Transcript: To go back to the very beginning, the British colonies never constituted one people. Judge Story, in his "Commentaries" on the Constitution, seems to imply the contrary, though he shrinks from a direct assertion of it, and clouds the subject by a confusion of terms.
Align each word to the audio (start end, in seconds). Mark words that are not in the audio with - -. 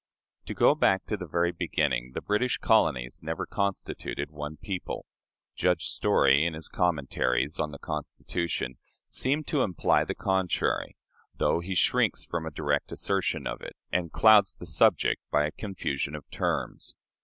To 0.47 0.55
go 0.55 0.73
back 0.73 1.05
to 1.05 1.15
the 1.15 1.27
very 1.27 1.51
beginning, 1.51 2.13
the 2.15 2.23
British 2.23 2.57
colonies 2.57 3.19
never 3.21 3.45
constituted 3.45 4.31
one 4.31 4.57
people. 4.57 5.05
Judge 5.55 5.85
Story, 5.89 6.43
in 6.43 6.55
his 6.55 6.67
"Commentaries" 6.67 7.59
on 7.59 7.69
the 7.69 7.77
Constitution, 7.77 8.79
seems 9.09 9.45
to 9.45 9.61
imply 9.61 10.03
the 10.03 10.15
contrary, 10.15 10.97
though 11.35 11.59
he 11.59 11.75
shrinks 11.75 12.23
from 12.23 12.47
a 12.47 12.51
direct 12.51 12.91
assertion 12.91 13.45
of 13.45 13.61
it, 13.61 13.75
and 13.91 14.11
clouds 14.11 14.55
the 14.55 14.65
subject 14.65 15.21
by 15.29 15.45
a 15.45 15.51
confusion 15.51 16.15
of 16.15 16.27
terms. 16.31 16.95